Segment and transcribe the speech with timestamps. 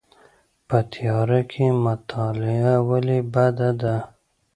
[0.67, 3.95] په تیاره کې مطالعه ولې بده ده؟